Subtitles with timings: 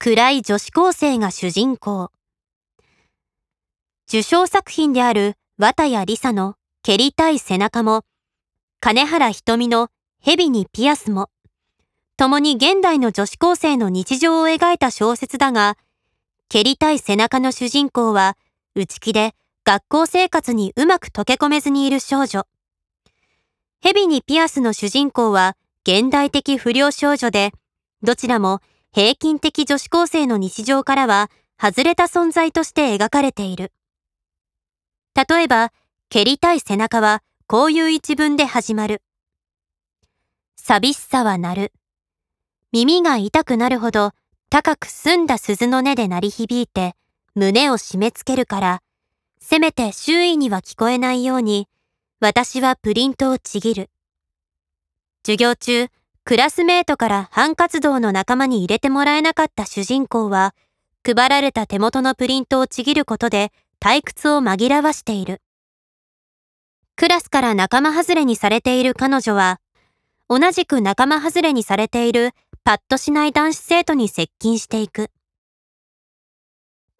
[0.00, 2.12] 暗い女子高生が主人公。
[4.08, 6.54] 受賞作品である綿谷りさの
[6.84, 8.04] 蹴りたい背中も、
[8.78, 9.88] 金原ひとみの
[10.22, 11.30] 蛇にピアスも、
[12.16, 15.76] 共に現代の女子高生の日常を描いた小説だが、
[16.48, 18.36] 蹴りたい背中の主人公は、
[18.76, 19.34] 内気で
[19.64, 22.46] 学校生活にうまく溶け込めずにいる少女。
[23.82, 27.50] 蛇にピアスの主人公は、現代的不良少女で、
[28.04, 28.60] どちらも
[28.94, 33.72] 平均的女子高生の日常からは外れた存在として描かれている。
[35.14, 35.72] 例えば、
[36.08, 39.02] 蹴りたい背中はこういう一文で始まる。
[40.56, 41.72] 寂しさは鳴る。
[42.72, 44.12] 耳が痛くなるほど
[44.50, 46.94] 高く澄んだ鈴の音で鳴り響いて
[47.34, 48.82] 胸を締め付けるから、
[49.38, 51.68] せめて周囲には聞こえないように、
[52.20, 53.90] 私はプリントをちぎる。
[55.24, 55.88] 授業中、
[56.28, 60.54] クラスメートから反活動の仲間に入れてもらえなかった主人公は、
[61.02, 65.40] 配られた手元のプリントをちぎることで退屈を紛らわしている。
[66.96, 69.58] クラスから仲間外れにされている彼女は、
[70.28, 75.08] 同じく仲間外れにされているパッとしない男子生徒に接近していく。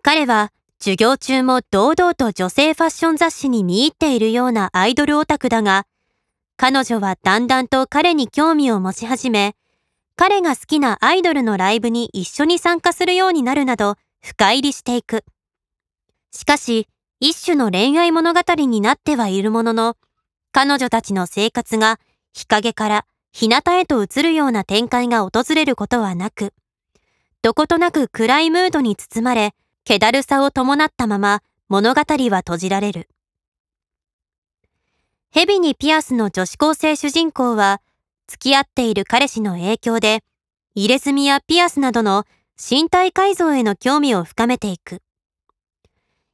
[0.00, 5.84] 彼は授業中も堂々と女性ファッション雑誌に見入っているようなアイドルオタクだが、
[6.60, 9.54] 彼女はだんだんと彼に興味を持ち始め、
[10.16, 15.24] 彼が好きなアイドルのライブに一緒に参加するようになるなど深入りしていく。
[16.32, 16.88] しかし、
[17.20, 19.96] 一種の恋愛物語になってはいるものの、
[20.50, 22.00] 彼女たちの生活が
[22.32, 26.54] 日陰から日向へと移るような展開が訪れることはなく、
[27.40, 33.08] どことなく暗いムードに包まれ、気だるさを伴ったまま物語は閉じられる。
[35.40, 37.80] 蛇にピアスの女子高生主人公は、
[38.26, 40.24] 付き合っている彼氏の影響で、
[40.74, 42.24] 入れ墨やピアスなどの
[42.58, 45.00] 身体改造への興味を深めていく。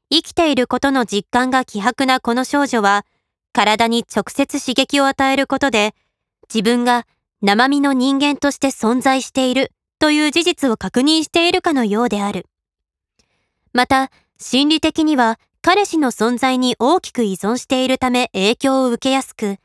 [0.09, 3.05] 生きていることの実感が希薄なこの少女は、
[3.53, 5.95] 体に直接刺激を与えることで、
[6.49, 7.07] 自分が
[7.43, 12.47] 生身の人間として存在しているという事実を確認しているかのようである。
[13.75, 19.57] また、心理的には彼氏の存在に大きく依存しているため影響を受けやすく、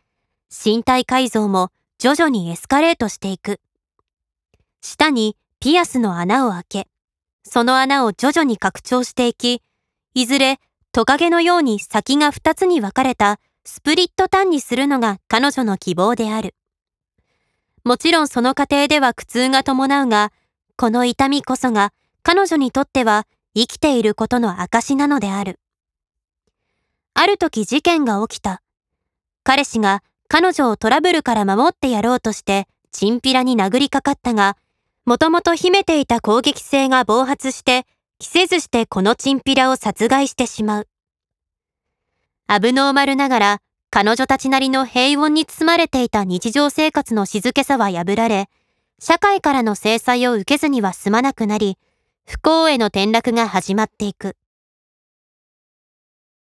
[0.50, 3.60] 身体改造も徐々にエスカレートしていく。
[4.80, 6.88] 舌にピアスの穴を開け、
[7.44, 9.62] その穴を徐々に拡張していき、
[10.14, 10.62] いずれ
[10.94, 16.56] トカゲのように先が二つに分かれたスプリットタンにするのが彼女の希望である。
[17.84, 20.32] もちろんその過程では苦痛が伴うが、
[20.78, 21.92] この痛みこそが
[22.24, 25.60] 彼女にとっては生きていることの証なのである。
[27.22, 28.62] ある時事件が起きた。
[29.44, 34.56] 彼氏が彼女をトラブルから守ってやろうとして、チンピラに殴りかかったが、
[35.04, 37.86] もともと秘めていた攻撃性が暴発して、
[38.20, 40.88] 着せずしてこのチンピラを殺害してしまう。
[42.48, 48.48] アブノーマルながら、彼女たちなりの平穏に包まれていた日常生活の静けさは破られ、
[48.98, 51.78] 社会からの制裁を受けずには済まなくなり、
[52.26, 54.38] 不幸への転落が始まっていく。